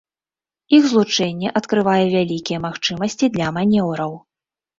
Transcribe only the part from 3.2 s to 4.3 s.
для манеўраў.